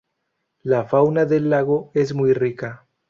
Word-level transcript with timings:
La 0.63 0.83
fauna 0.85 1.25
del 1.25 1.47
lago 1.51 1.91
es 1.93 2.15
muy 2.15 2.33
rica. 2.33 2.87